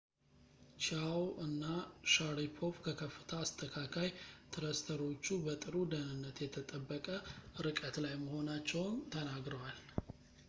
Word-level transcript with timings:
ቺያዎ 0.83 1.17
እና 1.43 1.63
ሻሪፖቭ 2.13 2.73
ከከፍታ 2.85 3.31
አስተካካይ 3.43 4.09
ትረስተሮቹ 4.53 5.25
በጥሩ 5.45 5.75
ደህንነት 5.93 6.39
የተጠበቀ 6.45 7.07
ርቀት 7.67 7.97
ላይ 8.07 8.15
መሆናቸውን 8.25 8.97
ተናግረዋል 9.15 9.79